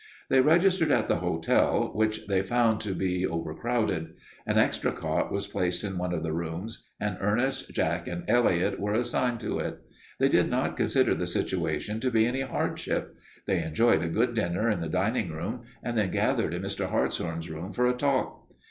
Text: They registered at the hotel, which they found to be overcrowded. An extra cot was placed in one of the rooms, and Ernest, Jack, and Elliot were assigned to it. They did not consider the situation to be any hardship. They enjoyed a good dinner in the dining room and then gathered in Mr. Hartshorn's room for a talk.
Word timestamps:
They 0.29 0.41
registered 0.41 0.89
at 0.89 1.07
the 1.09 1.17
hotel, 1.17 1.91
which 1.93 2.25
they 2.25 2.41
found 2.41 2.79
to 2.81 2.95
be 2.95 3.23
overcrowded. 3.23 4.15
An 4.47 4.57
extra 4.57 4.91
cot 4.91 5.31
was 5.31 5.45
placed 5.45 5.83
in 5.83 5.99
one 5.99 6.11
of 6.11 6.23
the 6.23 6.33
rooms, 6.33 6.87
and 6.99 7.19
Ernest, 7.21 7.69
Jack, 7.71 8.07
and 8.07 8.23
Elliot 8.27 8.79
were 8.79 8.93
assigned 8.93 9.39
to 9.41 9.59
it. 9.59 9.77
They 10.17 10.27
did 10.27 10.49
not 10.49 10.75
consider 10.75 11.13
the 11.13 11.27
situation 11.27 11.99
to 11.99 12.09
be 12.09 12.25
any 12.25 12.41
hardship. 12.41 13.15
They 13.45 13.61
enjoyed 13.61 14.01
a 14.01 14.09
good 14.09 14.33
dinner 14.33 14.71
in 14.71 14.81
the 14.81 14.89
dining 14.89 15.29
room 15.29 15.65
and 15.83 15.95
then 15.95 16.09
gathered 16.09 16.55
in 16.55 16.63
Mr. 16.63 16.89
Hartshorn's 16.89 17.47
room 17.51 17.71
for 17.71 17.85
a 17.85 17.93
talk. 17.93 18.47